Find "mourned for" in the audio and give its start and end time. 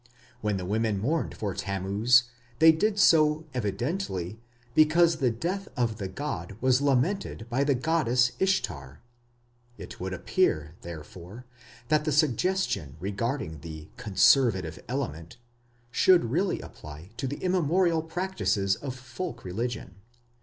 0.97-1.53